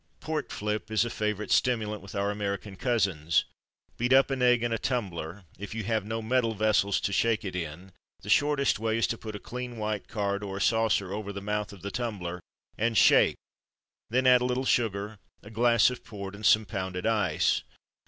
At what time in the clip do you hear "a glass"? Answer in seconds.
15.43-15.91